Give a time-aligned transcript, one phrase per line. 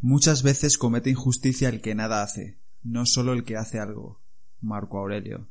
[0.00, 4.20] Muchas veces comete injusticia el que nada hace, no solo el que hace algo.
[4.60, 5.48] Marco Aurelio.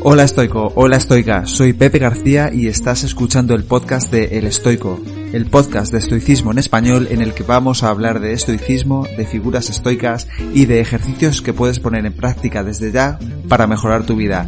[0.00, 5.00] Hola estoico, hola estoica, soy Pepe García y estás escuchando el podcast de El Estoico,
[5.32, 9.24] el podcast de estoicismo en español en el que vamos a hablar de estoicismo, de
[9.24, 13.18] figuras estoicas y de ejercicios que puedes poner en práctica desde ya
[13.48, 14.44] para mejorar tu vida.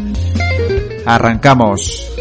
[1.07, 2.16] ¡Arrancamos!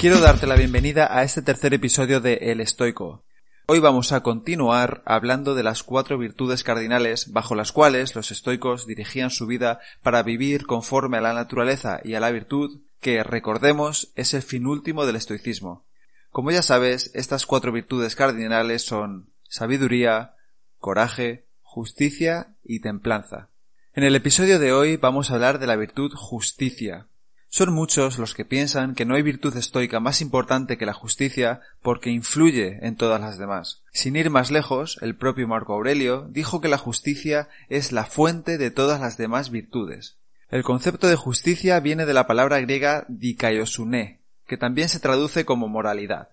[0.00, 3.22] Quiero darte la bienvenida a este tercer episodio de El Estoico.
[3.66, 8.86] Hoy vamos a continuar hablando de las cuatro virtudes cardinales bajo las cuales los estoicos
[8.86, 14.10] dirigían su vida para vivir conforme a la naturaleza y a la virtud, que, recordemos,
[14.14, 15.84] es el fin último del estoicismo.
[16.30, 20.34] Como ya sabes, estas cuatro virtudes cardinales son sabiduría,
[20.78, 23.50] coraje, justicia y templanza.
[23.92, 27.06] En el episodio de hoy vamos a hablar de la virtud justicia,
[27.52, 31.60] son muchos los que piensan que no hay virtud estoica más importante que la justicia
[31.82, 33.82] porque influye en todas las demás.
[33.92, 38.56] Sin ir más lejos, el propio Marco Aurelio dijo que la justicia es la fuente
[38.56, 40.16] de todas las demás virtudes.
[40.48, 45.66] El concepto de justicia viene de la palabra griega dikaiosune, que también se traduce como
[45.66, 46.28] moralidad.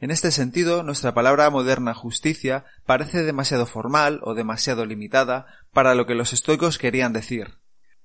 [0.00, 6.06] En este sentido, nuestra palabra moderna justicia parece demasiado formal o demasiado limitada para lo
[6.06, 7.54] que los estoicos querían decir.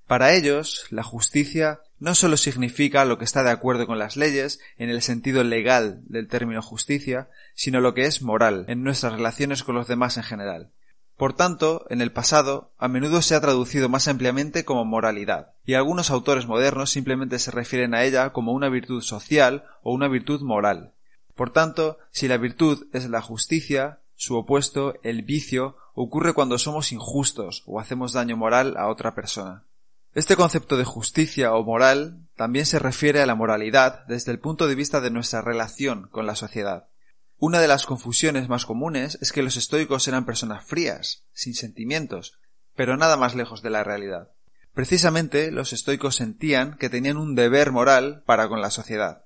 [0.07, 4.59] Para ellos, la justicia no solo significa lo que está de acuerdo con las leyes
[4.77, 9.63] en el sentido legal del término justicia, sino lo que es moral en nuestras relaciones
[9.63, 10.71] con los demás en general.
[11.15, 15.75] Por tanto, en el pasado, a menudo se ha traducido más ampliamente como moralidad, y
[15.75, 20.41] algunos autores modernos simplemente se refieren a ella como una virtud social o una virtud
[20.41, 20.95] moral.
[21.35, 26.91] Por tanto, si la virtud es la justicia, su opuesto, el vicio, ocurre cuando somos
[26.91, 29.65] injustos o hacemos daño moral a otra persona.
[30.13, 34.67] Este concepto de justicia o moral también se refiere a la moralidad desde el punto
[34.67, 36.89] de vista de nuestra relación con la sociedad.
[37.37, 42.37] Una de las confusiones más comunes es que los estoicos eran personas frías, sin sentimientos,
[42.75, 44.31] pero nada más lejos de la realidad.
[44.73, 49.23] Precisamente los estoicos sentían que tenían un deber moral para con la sociedad.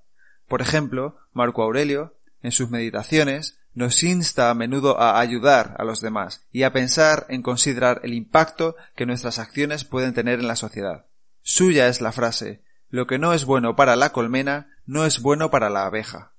[0.48, 6.00] Por ejemplo, Marco Aurelio, en sus meditaciones, nos insta a menudo a ayudar a los
[6.02, 10.56] demás y a pensar en considerar el impacto que nuestras acciones pueden tener en la
[10.56, 11.06] sociedad.
[11.42, 15.52] Suya es la frase lo que no es bueno para la colmena no es bueno
[15.52, 16.34] para la abeja.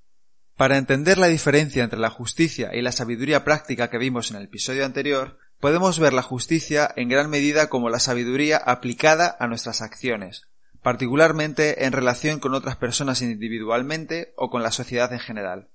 [0.57, 4.45] Para entender la diferencia entre la justicia y la sabiduría práctica que vimos en el
[4.45, 9.83] episodio anterior, podemos ver la justicia en gran medida como la sabiduría aplicada a nuestras
[9.83, 10.49] acciones,
[10.81, 15.69] particularmente en relación con otras personas individualmente o con la sociedad en general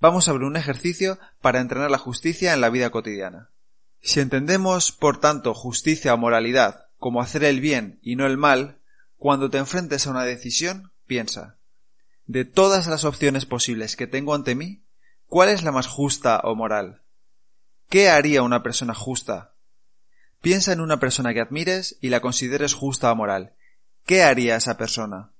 [0.00, 3.50] vamos a ver un ejercicio para entrenar la justicia en la vida cotidiana.
[4.00, 8.78] Si entendemos, por tanto, justicia o moralidad como hacer el bien y no el mal,
[9.16, 11.56] cuando te enfrentes a una decisión, piensa,
[12.26, 14.84] de todas las opciones posibles que tengo ante mí,
[15.26, 17.02] ¿cuál es la más justa o moral?
[17.88, 19.54] ¿Qué haría una persona justa?
[20.40, 23.54] Piensa en una persona que admires y la consideres justa o moral.
[24.06, 25.32] ¿Qué haría esa persona?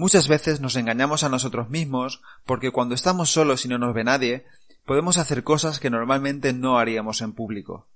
[0.00, 4.02] Muchas veces nos engañamos a nosotros mismos porque cuando estamos solos y no nos ve
[4.02, 4.46] nadie,
[4.86, 7.86] podemos hacer cosas que normalmente no haríamos en público.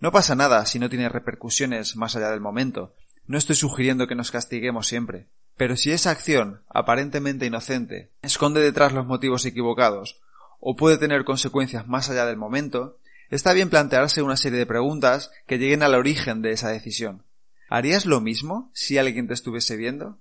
[0.00, 2.94] No pasa nada si no tiene repercusiones más allá del momento.
[3.24, 5.28] No estoy sugiriendo que nos castiguemos siempre.
[5.56, 10.20] Pero si esa acción, aparentemente inocente, esconde detrás los motivos equivocados,
[10.58, 12.98] o puede tener consecuencias más allá del momento,
[13.30, 17.24] está bien plantearse una serie de preguntas que lleguen al origen de esa decisión.
[17.70, 20.18] ¿Harías lo mismo si alguien te estuviese viendo?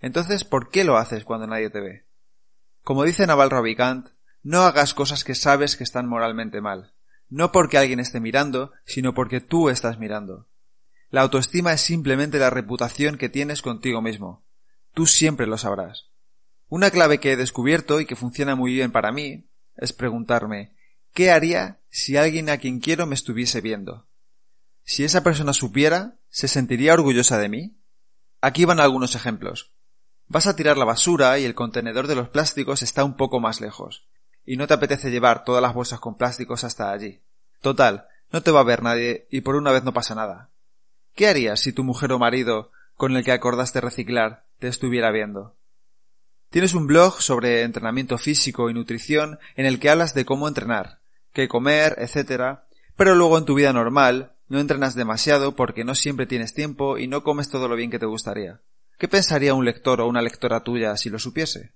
[0.00, 2.06] Entonces, ¿por qué lo haces cuando nadie te ve?
[2.82, 4.08] Como dice Naval Ravikant,
[4.42, 6.94] no hagas cosas que sabes que están moralmente mal,
[7.28, 10.48] no porque alguien esté mirando, sino porque tú estás mirando.
[11.10, 14.44] La autoestima es simplemente la reputación que tienes contigo mismo.
[14.92, 16.10] Tú siempre lo sabrás.
[16.68, 20.74] Una clave que he descubierto y que funciona muy bien para mí es preguntarme
[21.12, 24.08] ¿qué haría si alguien a quien quiero me estuviese viendo?
[24.82, 27.80] Si esa persona supiera, ¿se sentiría orgullosa de mí?
[28.40, 29.72] Aquí van algunos ejemplos.
[30.28, 33.60] Vas a tirar la basura y el contenedor de los plásticos está un poco más
[33.60, 34.06] lejos,
[34.44, 37.20] y no te apetece llevar todas las bolsas con plásticos hasta allí.
[37.60, 40.50] Total, no te va a ver nadie y por una vez no pasa nada.
[41.14, 45.54] ¿Qué harías si tu mujer o marido, con el que acordaste reciclar, te estuviera viendo?
[46.50, 50.98] Tienes un blog sobre entrenamiento físico y nutrición en el que hablas de cómo entrenar,
[51.32, 52.60] qué comer, etc.
[52.96, 57.08] Pero luego en tu vida normal no entrenas demasiado porque no siempre tienes tiempo y
[57.08, 58.60] no comes todo lo bien que te gustaría.
[58.98, 61.74] ¿Qué pensaría un lector o una lectora tuya si lo supiese?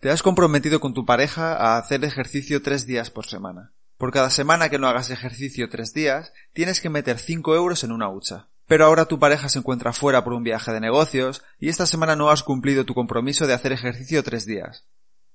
[0.00, 3.72] Te has comprometido con tu pareja a hacer ejercicio tres días por semana.
[3.96, 7.92] Por cada semana que no hagas ejercicio tres días, tienes que meter cinco euros en
[7.92, 8.48] una hucha.
[8.66, 12.16] Pero ahora tu pareja se encuentra fuera por un viaje de negocios y esta semana
[12.16, 14.84] no has cumplido tu compromiso de hacer ejercicio tres días.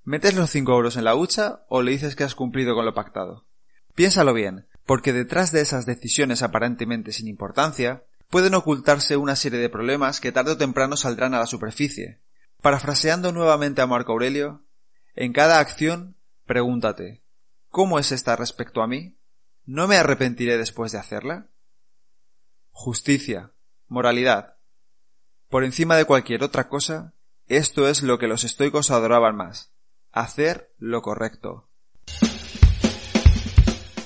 [0.03, 2.93] ¿Metes los cinco euros en la hucha o le dices que has cumplido con lo
[2.93, 3.45] pactado?
[3.95, 9.69] Piénsalo bien, porque detrás de esas decisiones aparentemente sin importancia, pueden ocultarse una serie de
[9.69, 12.21] problemas que tarde o temprano saldrán a la superficie.
[12.61, 14.63] Parafraseando nuevamente a Marco Aurelio,
[15.15, 17.23] en cada acción, pregúntate,
[17.67, 19.17] ¿cómo es esta respecto a mí?
[19.65, 21.49] ¿No me arrepentiré después de hacerla?
[22.71, 23.51] Justicia,
[23.87, 24.55] moralidad.
[25.49, 27.13] Por encima de cualquier otra cosa,
[27.47, 29.73] esto es lo que los estoicos adoraban más,
[30.13, 31.67] hacer lo correcto.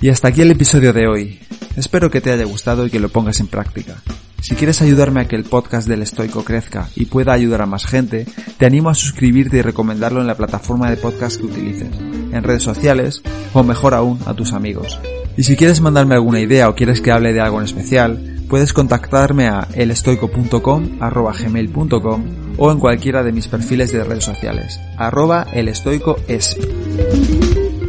[0.01, 1.45] Y hasta aquí el episodio de hoy.
[1.75, 4.01] Espero que te haya gustado y que lo pongas en práctica.
[4.42, 7.88] Si quieres ayudarme a que el podcast del estoico crezca y pueda ayudar a más
[7.88, 8.27] gente,
[8.60, 11.89] te animo a suscribirte y recomendarlo en la plataforma de podcast que utilices,
[12.31, 13.24] en redes sociales
[13.54, 15.00] o mejor aún a tus amigos.
[15.36, 18.72] Y si quieres mandarme alguna idea o quieres que hable de algo en especial, puedes
[18.72, 22.24] contactarme a elestoico.com gmail.com
[22.57, 26.60] o en cualquiera de mis perfiles de redes sociales, arroba elestoicoesp.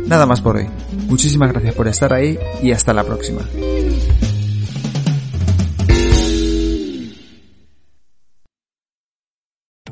[0.06, 0.66] Nada más por hoy.
[1.06, 3.42] Muchísimas gracias por estar ahí y hasta la próxima.